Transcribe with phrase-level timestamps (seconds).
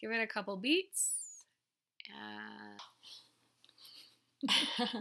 [0.00, 1.10] Give it a couple beats.
[2.08, 2.78] Uh,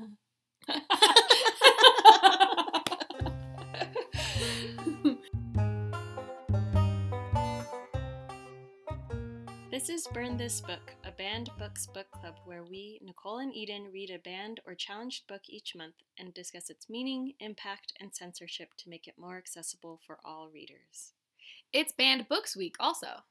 [9.72, 13.90] This is Burn This Book, a banned books book club where we, Nicolle and Eden,
[13.94, 18.70] read a banned or challenged book each month and discuss its meaning, impact, and censorship
[18.80, 21.14] to make it more accessible for all readers.
[21.72, 23.24] it's Banned Books Week, also.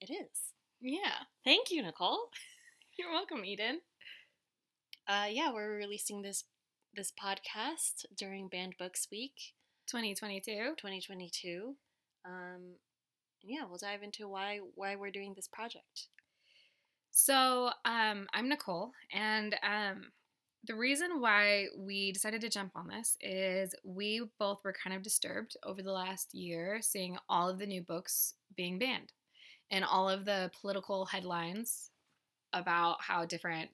[0.00, 0.55] It is.
[0.80, 1.24] Yeah.
[1.44, 2.18] Thank you, Nicolle.
[2.98, 3.80] You're welcome, Eden.
[5.08, 6.44] Uh, yeah, we're releasing this
[6.94, 9.34] this podcast during Banned Books Week
[9.86, 10.74] 2022.
[10.76, 11.76] 2022.
[12.24, 12.76] Um,
[13.42, 16.08] yeah, we'll dive into why why we're doing this project.
[17.10, 20.12] So, um, I'm Nicolle, and um,
[20.66, 25.02] the reason why we decided to jump on this is we both were kind of
[25.02, 29.12] disturbed over the last year seeing all of the new books being banned
[29.70, 31.90] and all of the political headlines
[32.52, 33.70] about how different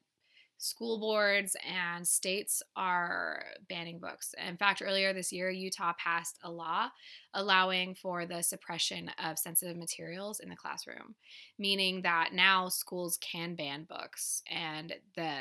[0.62, 4.32] school boards and states are banning books.
[4.46, 6.88] In fact, earlier this year, Utah passed a law
[7.34, 11.16] allowing for the suppression of sensitive materials in the classroom,
[11.58, 15.32] meaning that now schools can ban books and the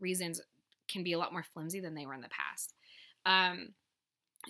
[0.00, 0.40] reasons
[0.88, 2.72] can be a lot more flimsy than they were in the past.
[3.26, 3.74] Um,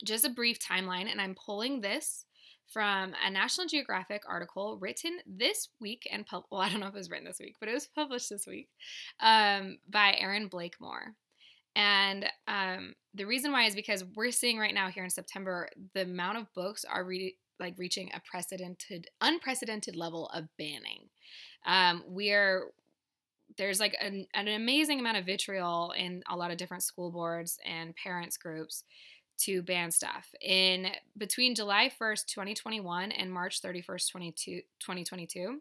[0.05, 2.25] just a brief timeline, and I'm pulling this
[2.73, 6.95] from a National Geographic article written this week and pub- well, I don't know if
[6.95, 8.69] it was written this week, but it was published this week
[9.21, 11.15] um, by Erin Blakemore.
[11.77, 16.03] And um, the reason why is because we're seeing right now here in September the
[16.03, 21.09] amount of books are re- like reaching a precedented, unprecedented level of banning.
[21.67, 22.71] Um, we're
[23.57, 27.59] there's like an, an amazing amount of vitriol in a lot of different school boards
[27.67, 28.85] and parents groups
[29.41, 30.29] to ban stuff.
[30.41, 35.61] In between July 1st, 2021 and March 31st, 2022,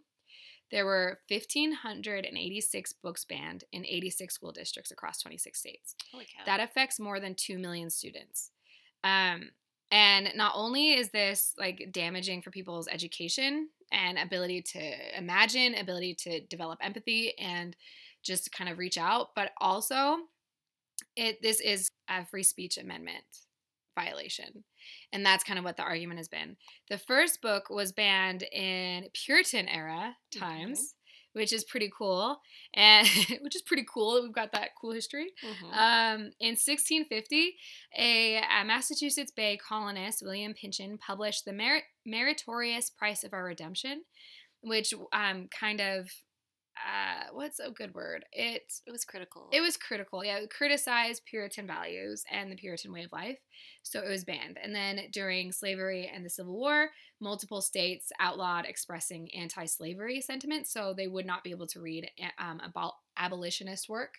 [0.71, 5.95] there were 1,586 books banned in 86 school districts across 26 states.
[6.11, 6.43] Holy cow!
[6.45, 8.51] That affects more than 2 million students.
[9.03, 9.49] Um,
[9.91, 16.13] and not only is this like damaging for people's education and ability to imagine, ability
[16.15, 17.75] to develop empathy and
[18.21, 20.17] just kind of reach out, but also
[21.15, 23.23] it this is a free speech amendment
[23.95, 24.63] violation.
[25.11, 26.57] And that's kind of what the argument has been.
[26.89, 30.95] The first book was banned in Puritan era times,
[31.33, 32.39] which is pretty cool.
[32.73, 33.07] And
[33.41, 35.27] which is pretty cool that we've got that cool history.
[35.43, 35.73] Mhm.
[35.73, 37.55] Um, in 1650,
[37.97, 44.03] a, a Massachusetts Bay colonist, William Pynchon, published The Merit- Meritorious Price of Our Redemption,
[44.61, 46.09] which um, kind of,
[46.87, 48.25] uh, what's a good word?
[48.31, 49.49] It it was critical.
[49.51, 50.23] it was critical.
[50.23, 53.37] Yeah, it criticized Puritan values and the Puritan way of life.
[53.83, 54.57] So it was banned.
[54.61, 56.89] And then during slavery and the Civil War,
[57.19, 60.71] multiple states outlawed expressing anti slavery sentiments.
[60.71, 64.15] So they would not be able to read um, abol- abolitionist work.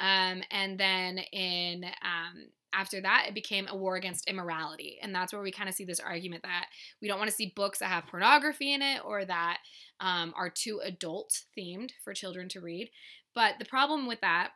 [0.00, 5.32] Um, and then in um, after that, it became a war against immorality, and that's
[5.32, 6.66] where we kind of see this argument that
[7.02, 9.58] we don't want to see books that have pornography in it or that
[10.00, 12.90] um, are too adult themed for children to read.
[13.34, 14.50] But the problem with that,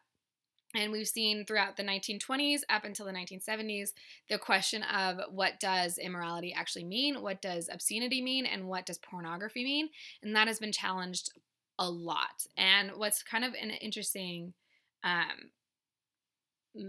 [0.74, 3.90] and we've seen throughout the 1920s up until the 1970s,
[4.28, 8.98] the question of what does immorality actually mean, what does obscenity mean, and what does
[8.98, 9.88] pornography mean,
[10.22, 11.30] and that has been challenged
[11.78, 12.46] a lot.
[12.56, 14.54] And what's kind of an interesting
[15.02, 15.50] um,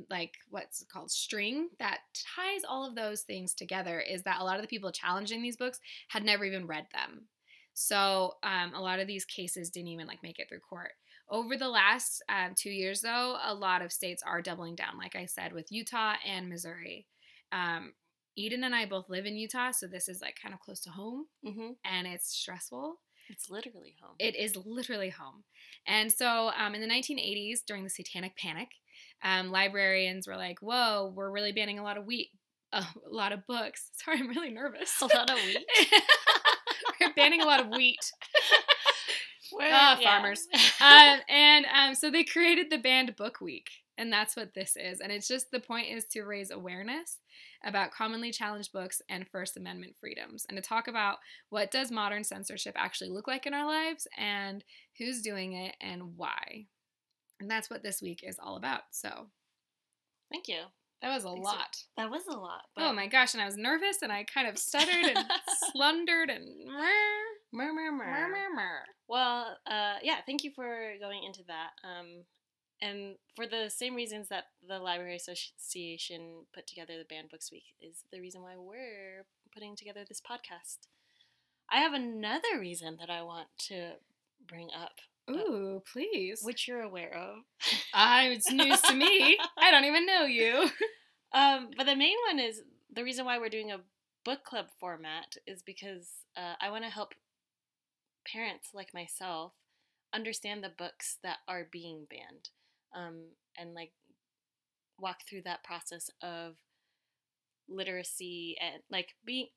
[0.10, 2.00] like what's called string that
[2.36, 5.58] ties all of those things together is that a lot of the people challenging these
[5.58, 5.80] books
[6.10, 7.28] had never even read them.
[7.74, 10.92] So um, a lot of these cases didn't even like make it through court.
[11.30, 15.16] Over the last um, two years though a lot of states are doubling down like
[15.16, 17.08] i said with utah and missouri.
[17.52, 17.94] Um,
[18.38, 20.90] eden and i both live in utah so this is like kind of close to
[20.90, 22.98] home hmm and it's stressful.
[23.28, 24.16] It's literally home.
[24.20, 25.46] it is literally home.
[25.88, 28.70] And so um, in the 1980s, during the Satanic Panic,
[29.24, 32.30] um, librarians were like, whoa, we're really banning a lot of wheat,
[32.74, 33.90] uh, a lot of books.
[34.04, 34.94] Sorry, I'm really nervous.
[35.02, 35.66] A lot of wheat?
[37.02, 38.00] we're banning a lot of wheat.
[39.52, 40.10] Where- Ah, yeah.
[40.20, 40.48] farmers.
[40.82, 43.70] um, and um, so they created the Banned Book Week.
[43.98, 45.00] And that's what this is.
[45.00, 47.20] And it's just the point is to raise awareness
[47.64, 51.20] about commonly challenged books and First Amendment freedoms and to talk about
[51.50, 54.66] what does modern censorship actually look like in our lives and
[54.98, 56.66] who's doing it and why.
[57.40, 58.82] And that's what this week is all about.
[58.92, 59.28] So
[60.32, 60.62] Thank you.
[61.02, 61.78] that was a Thanks lot.
[61.98, 62.62] That was a lot.
[62.78, 65.26] Oh my gosh, and I was nervous and I kind of stuttered and
[65.72, 66.46] slundered and
[67.54, 67.92] Mur, mur, mur.
[67.92, 68.80] mur, mur, mur.
[69.08, 71.70] Well, uh, yeah, thank you for going into that.
[71.84, 72.24] Um,
[72.82, 77.64] and for the same reasons that the Library Association put together the Banned Books Week
[77.82, 80.80] is the reason why we're putting together this podcast.
[81.72, 83.92] I have another reason that I want to
[84.46, 85.00] bring up,
[85.30, 86.42] Ooh, please.
[86.44, 87.38] which you're aware of.
[87.94, 89.38] Ah, it's news to me.
[89.58, 90.70] I don't even know you.
[91.34, 92.62] Um, but the main one is
[92.94, 93.82] the reason why we're doing a
[94.24, 97.14] book club format is because uh, I want to help
[98.32, 99.52] parents like myself
[100.14, 102.52] understand the books that are being banned
[102.96, 103.92] um, and like
[104.98, 106.54] walk through that process of
[107.68, 109.48] literacy and like being.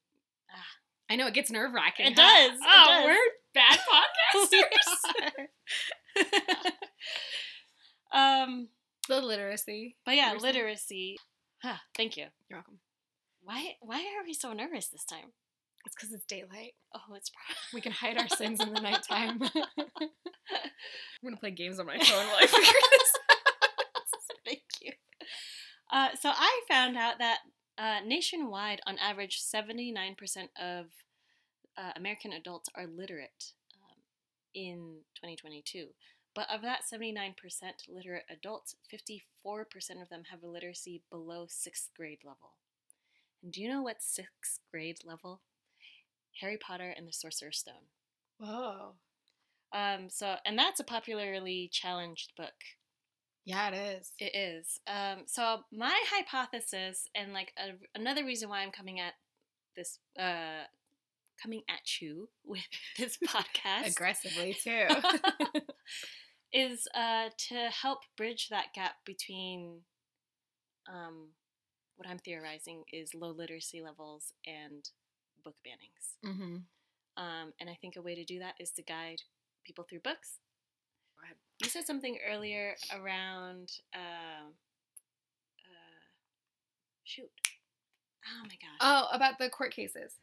[0.51, 2.07] Ah, I know it gets nerve wracking.
[2.07, 3.05] It does, it Oh, does.
[3.05, 3.79] we're bad
[8.13, 8.49] podcasters.
[8.51, 8.69] um,
[9.09, 9.21] the
[9.67, 9.97] literacy.
[10.05, 11.17] but yeah, were literacy.
[11.63, 12.27] Huh, thank you.
[12.49, 12.79] You're welcome.
[13.43, 13.75] Why?
[13.81, 15.33] Why are we so nervous this time?
[15.85, 16.75] It's because it's daylight.
[16.95, 17.31] Oh, it's.
[17.31, 19.41] Probably we can hide our sins in the nighttime.
[20.51, 23.13] I'm gonna play games on my phone while I figure this
[24.45, 24.93] Thank you.
[25.93, 27.39] Uh, so I found out that
[27.77, 30.17] uh, nationwide, on average, 79%
[30.61, 30.87] of
[31.77, 33.99] uh, American adults are literate um,
[34.55, 34.77] in
[35.17, 35.89] 2022.
[36.39, 37.35] But of that 79%
[37.89, 42.53] literate adults, 54% of them have a literacy below sixth grade level.
[43.43, 45.41] And do you know what sixth grade level?
[46.41, 47.89] Harry Potter and the Sorcerer's Stone.
[48.39, 48.93] Whoa.
[49.75, 52.55] Um, so, and that's a popularly challenged book.
[53.45, 54.13] Yeah, it is.
[54.21, 54.79] It is.
[54.87, 59.15] Um, so my hypothesis, and like a, another reason why I'm coming at
[59.77, 60.67] this, uh,
[61.43, 62.63] coming at you with
[62.97, 64.87] this podcast, Aggressively too.
[66.53, 69.81] is uh, to help bridge that gap between
[70.89, 71.29] um,
[71.97, 74.89] what I'm theorizing is low literacy levels and
[75.45, 76.17] book bannings.
[76.25, 76.57] mm-hmm.
[77.17, 79.23] Um, and I think a way to do that is to guide
[79.65, 80.39] people through books.
[81.61, 86.01] You said something earlier around, uh, uh,
[87.03, 87.29] shoot,
[88.25, 90.15] oh my gosh, Oh, about the court cases.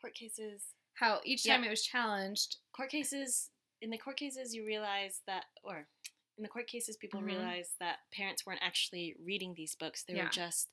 [0.00, 0.62] court cases.
[0.94, 1.56] How each Yeah.
[1.56, 2.58] time it was challenged.
[2.72, 3.50] Court cases.
[3.80, 5.88] In the court cases, you realize that, or
[6.36, 7.26] in the court cases, people Mhm.
[7.26, 10.04] realize that parents weren't actually reading these books.
[10.04, 10.24] They Yeah.
[10.24, 10.70] were just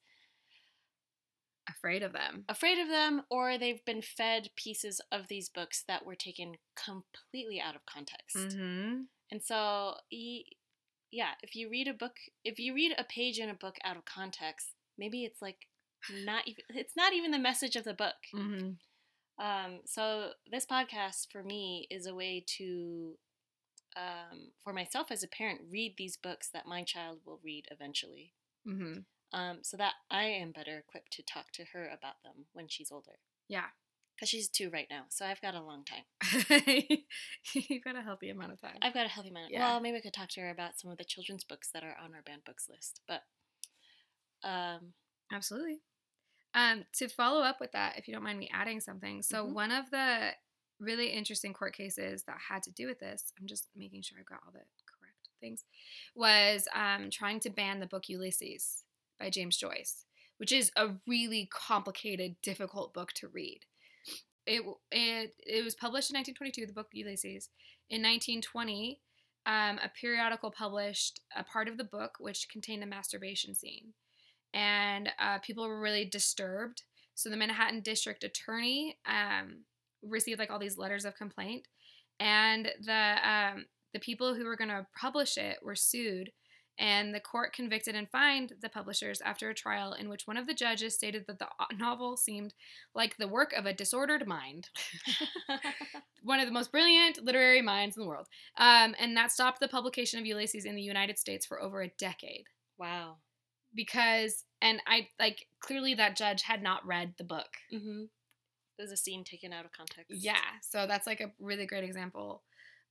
[1.67, 2.45] Afraid of them.
[2.47, 7.59] afraid of them, or they've been fed pieces of these books that were taken completely
[7.59, 8.35] out of context.
[8.35, 9.05] Mm-hmm.
[9.31, 13.55] And so, yeah, if you read a book, if you read a page in a
[13.55, 15.67] book out of context, maybe it's like
[16.11, 18.15] not even it's not even the message of the book.
[18.33, 18.73] Mm-hmm.
[19.37, 23.17] Um, so this podcast for me is a way to,
[23.97, 28.33] um, for myself as a parent, read these books that my child will read eventually,
[28.67, 28.99] Mm-hmm.
[29.37, 32.91] um, so that I am better equipped to talk to her about them when she's
[32.91, 33.19] older.
[33.47, 33.65] Yeah.
[34.15, 36.05] Because she's two right now, so I've got a long time.
[37.53, 38.77] You've got a healthy amount of time.
[38.81, 39.51] I've got a healthy amount.
[39.51, 39.59] Yeah.
[39.59, 41.97] Well, maybe I could talk to her about some of the children's books that are
[42.01, 43.01] on our banned books list.
[43.09, 43.23] But
[44.47, 44.93] um,
[45.33, 45.79] Absolutely.
[46.55, 49.53] Um, to follow up with that, if you don't mind me adding something, so Mhm.
[49.53, 50.35] one of the
[50.79, 54.25] really interesting court cases that had to do with this, I'm just making sure I've
[54.25, 55.65] got all the correct things,
[56.15, 58.85] was um, trying to ban the book Ulysses
[59.19, 60.05] by James Joyce,
[60.37, 63.65] which is a really complicated, difficult book to read.
[64.45, 64.61] It
[64.91, 67.49] it it was published in 1922, the book Ulysses.
[67.89, 69.01] In 1920,
[69.45, 73.93] um, a periodical published a part of the book which contained a masturbation scene
[74.55, 76.83] and uh, people were really disturbed.
[77.13, 79.65] So the Manhattan District Attorney um,
[80.01, 81.67] received like all these letters of complaint,
[82.19, 86.31] and the um, the people who were going to publish it were sued,
[86.79, 90.47] and the court convicted and fined the publishers after a trial in which one of
[90.47, 91.47] the judges stated that the
[91.77, 92.53] novel seemed
[92.93, 94.69] like the work of a disordered mind,
[96.24, 99.67] one of the most brilliant literary minds in the world, um, and that stopped the
[99.67, 102.45] publication of Ulysses in the United States for over a decade
[102.77, 103.17] wow.
[103.75, 107.50] Because and I like clearly that judge had not read the book.
[107.74, 108.03] Mm-hmm.
[108.77, 110.05] There's a scene taken out of context.
[110.10, 112.44] Yeah, so that's like a really great example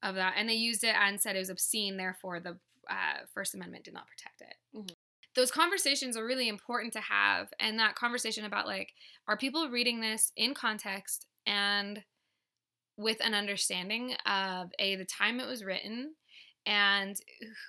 [0.03, 0.35] of that.
[0.37, 3.95] And they used it and said it was obscene, therefore the uh, First Amendment did
[3.95, 4.55] not protect it.
[4.77, 4.95] Mhm.
[5.35, 8.95] Those conversations are really important to have, and that conversation about like,
[9.27, 12.05] are people reading this in context and
[12.97, 16.15] with an understanding of a the time it was written
[16.67, 17.17] and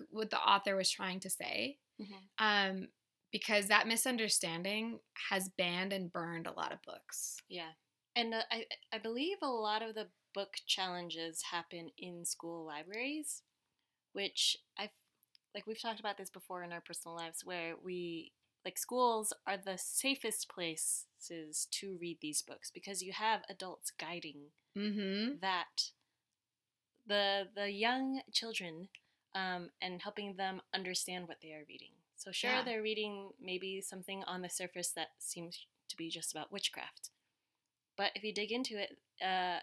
[0.10, 2.22] what the author was trying to say Mhm.
[2.38, 2.88] um,
[3.35, 4.99] because that misunderstanding
[5.29, 7.35] has banned and burned a lot of books.
[7.49, 7.71] Yeah.
[8.15, 8.63] And uh, I,
[8.93, 13.43] I believe a lot of the book challenges happen in school libraries,
[14.13, 14.95] which I've,
[15.53, 18.31] like, we've talked about this before in our personal lives, where we,
[18.63, 24.51] like, schools are the safest places to read these books because you have adults guiding
[24.77, 25.39] Mm-hmm.
[25.41, 25.91] that
[27.05, 28.87] the the young children
[29.35, 31.94] um, and helping them understand what they are reading.
[32.15, 32.63] So sure, Yeah.
[32.63, 37.10] they're reading maybe something on the surface that seems to be just about witchcraft,
[37.98, 39.60] but if you dig into it, uh,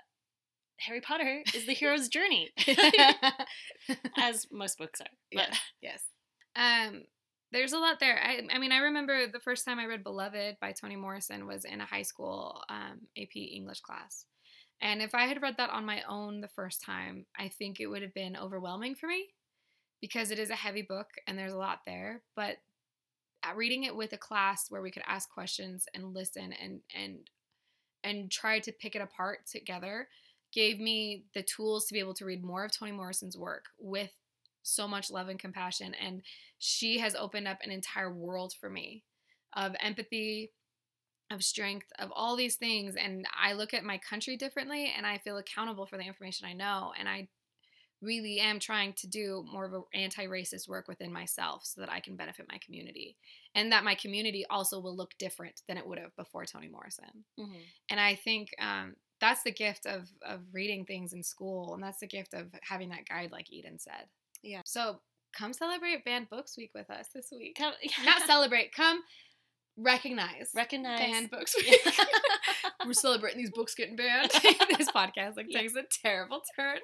[0.81, 2.51] Harry Potter is the hero's journey,
[4.19, 5.07] as most books are.
[5.33, 6.03] But yes, yes.
[6.57, 7.03] Um,
[7.53, 8.19] there's a lot there.
[8.23, 11.65] I, I mean, I remember the first time I read Beloved by Toni Morrison was
[11.65, 14.25] in a high school um, AP English class.
[14.81, 17.87] And if I had read that on my own the first time, I think it
[17.87, 19.29] would have been overwhelming for me
[20.03, 22.21] because it is a heavy book and there's a lot there.
[22.37, 22.57] But
[23.43, 27.31] uh, reading it with a class where we could ask questions and listen and and
[28.05, 30.09] and try to pick it apart together
[30.53, 34.11] gave me the tools to be able to read more of Toni Morrison's work with
[34.63, 35.95] so much love and compassion.
[35.95, 36.23] And
[36.59, 39.05] she has opened up an entire world for me
[39.55, 40.51] of empathy,
[41.31, 42.97] of strength, of all these things.
[42.97, 46.53] And I look at my country differently and I feel accountable for the information I
[46.53, 46.93] know.
[46.99, 47.29] And I
[48.03, 52.01] really am trying to do more of an anti-racist work within myself so that I
[52.01, 53.17] can benefit my community
[53.55, 57.25] and that my community also will look different than it would have before Toni Morrison.
[57.39, 57.61] Mm-hmm.
[57.91, 62.01] And I think um, that's the gift of of reading things in school, and that's
[62.01, 64.07] the gift of having that guide, like Eden said.
[64.43, 64.63] Yeah.
[64.65, 65.01] So
[65.37, 67.57] come celebrate Banned Books Week with us this week.
[67.57, 68.05] Come, yeah.
[68.05, 68.75] Not celebrate.
[68.75, 69.01] Come
[69.77, 70.51] recognize.
[70.55, 71.81] Recognize Banned Books Week.
[72.87, 74.31] We're celebrating these books getting banned.
[74.77, 75.61] this podcast like yeah.
[75.61, 76.79] takes a terrible turn.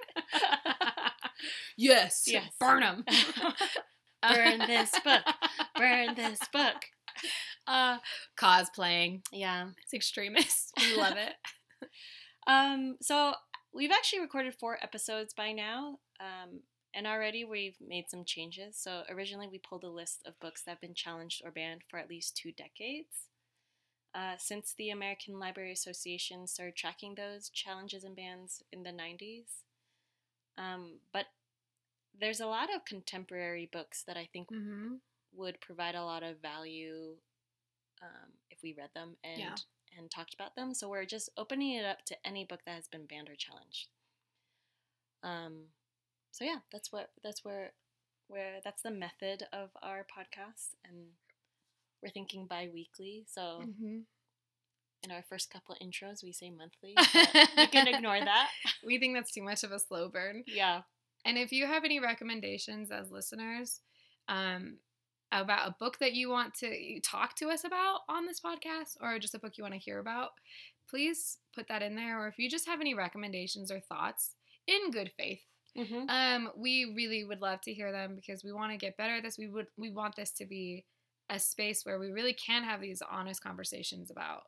[1.76, 2.24] Yes.
[2.26, 2.52] Yes.
[2.58, 3.04] Burn them.
[4.22, 5.22] Burn this book.
[5.76, 6.76] Burn this book.
[7.66, 7.98] Uh,
[8.38, 9.22] cosplaying.
[9.32, 9.68] Yeah.
[9.82, 10.72] It's extremist.
[10.78, 11.34] We love it.
[12.48, 13.34] Um, so
[13.74, 15.98] we've actually recorded four episodes by now.
[16.18, 16.60] Um,
[16.94, 18.76] and already we've made some changes.
[18.78, 21.98] So originally we pulled a list of books that have been challenged or banned for
[21.98, 23.28] at least two decades.
[24.14, 29.62] Uh, since the American Library Association started tracking those challenges and bans in the 90s.
[30.58, 31.26] Um, but
[32.20, 34.94] there's a lot of contemporary books that I think mm-hmm.
[35.34, 37.14] would provide a lot of value
[38.02, 39.54] um, if we read them and yeah
[39.96, 40.74] and talked about them.
[40.74, 43.88] So we're just opening it up to any book that has been banned or challenged.
[45.22, 45.66] Um,
[46.30, 47.72] so yeah, that's what that's where
[48.28, 51.08] where that's the method of our podcast, and
[52.02, 53.24] we're thinking bi-weekly.
[53.26, 54.00] So mm-hmm.
[55.02, 56.94] In our first couple of intros, we say monthly.
[57.56, 58.48] you can ignore that.
[58.84, 60.44] We think that's too much of a slow burn.
[60.46, 60.82] Yeah.
[61.24, 63.80] And if you have any recommendations as listeners,
[64.28, 64.78] um,
[65.32, 69.18] about a book that you want to talk to us about on this podcast or
[69.18, 70.30] just a book you want to hear about,
[70.88, 72.22] please put that in there.
[72.22, 74.34] Or if you just have any recommendations or thoughts
[74.66, 75.42] in good faith,
[75.76, 76.08] mm-hmm.
[76.08, 79.22] um, we really would love to hear them because we want to get better at
[79.22, 79.38] this.
[79.38, 80.84] We would we want this to be
[81.28, 84.44] a space where we really can have these honest conversations about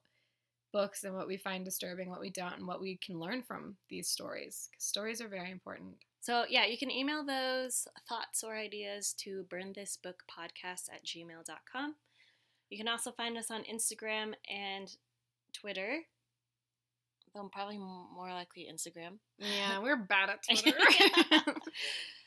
[0.72, 3.76] books and what we find disturbing, what we don't, and what we can learn from
[3.88, 4.68] these stories.
[4.70, 5.96] Because stories are very important.
[6.20, 11.94] So, yeah, you can email those thoughts or ideas to burnthisbookpodcast at gmail.com.
[12.68, 14.94] You can also find us on Instagram and
[15.52, 16.00] Twitter.
[17.34, 19.18] Though probably more likely Instagram.
[19.38, 20.78] Yeah, we're bad at Twitter.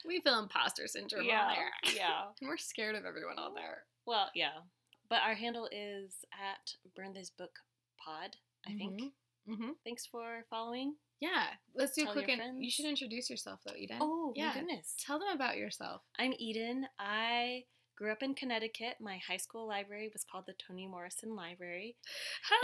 [0.06, 1.94] we feel imposter syndrome yeah, on there.
[1.96, 2.22] Yeah.
[2.42, 3.84] And we're scared of everyone on there.
[4.06, 4.64] Well, yeah.
[5.10, 7.60] But our handle is at Burn This Book
[8.04, 8.78] Pod, I mm-hmm.
[8.78, 9.14] think.
[9.50, 9.70] Mm-hmm.
[9.84, 10.96] Thanks for following.
[11.20, 11.46] Yeah,
[11.76, 12.30] let's do Tell a quick.
[12.30, 13.98] In- you should introduce yourself though, Eden.
[14.02, 14.50] Oh yeah.
[14.50, 14.96] my goodness!
[15.00, 16.02] Tell them about yourself.
[16.18, 16.88] I'm Eden.
[17.00, 17.64] I
[17.98, 18.96] grew up in Connecticut.
[19.00, 21.96] My high school library was called the Toni Morrison Library.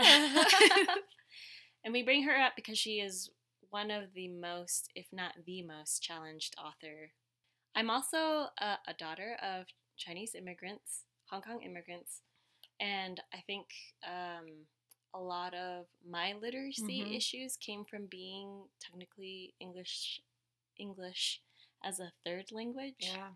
[1.84, 3.30] and we bring her up because she is
[3.70, 7.12] one of the most, if not the most, challenged author.
[7.74, 9.66] I'm also a, a daughter of
[9.96, 12.22] Chinese immigrants, Hong Kong immigrants,
[12.80, 13.66] and I think
[14.04, 14.66] um,
[15.14, 17.12] a lot of my literacy mm-hmm.
[17.12, 20.20] issues came from being technically English
[20.78, 21.40] English
[21.84, 22.94] as a third language.
[23.00, 23.28] Yeah.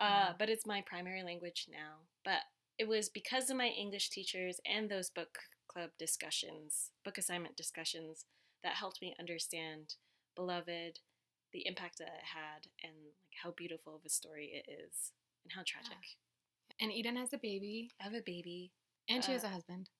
[0.00, 0.32] Uh, yeah.
[0.38, 2.06] But it's my primary language now.
[2.24, 2.40] But
[2.78, 5.38] it was because of my English teachers and those book
[5.68, 8.24] club discussions, book assignment discussions,
[8.62, 9.94] that helped me understand
[10.36, 11.00] Beloved,
[11.52, 15.12] the impact that it had, and like how beautiful of a story it is,
[15.44, 15.92] and how tragic.
[15.92, 16.84] Yeah.
[16.84, 17.90] And Eden has a baby.
[18.00, 18.72] I have a baby.
[19.08, 19.90] And she uh, has a husband.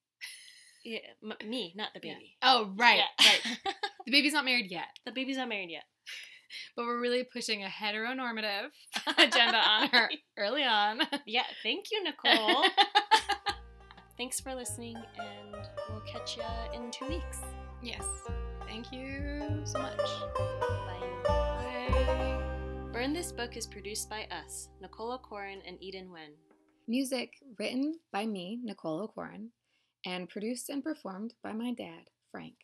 [0.83, 2.35] Yeah, m- me, not the baby.
[2.41, 2.53] Yeah.
[2.53, 3.27] Oh, right, yeah.
[3.27, 3.75] right.
[4.05, 4.85] The baby's not married yet.
[5.05, 5.83] The baby's not married yet.
[6.75, 8.69] But we're really pushing a heteronormative
[9.17, 10.99] agenda on her early on.
[11.25, 12.65] Yeah, thank you, Nicolle.
[14.17, 15.55] Thanks for listening, and
[15.89, 17.39] we'll catch you in two weeks.
[17.81, 18.05] Yes.
[18.67, 19.97] Thank you so much.
[20.35, 21.23] Bye.
[21.25, 22.41] Bye.
[22.91, 26.31] Burn This Book is produced by us, Nicolle Okoren and Eden Wen.
[26.87, 29.47] Music written by me, Nicolle Okoren
[30.05, 32.55] and produced and performed by my dad, Frank.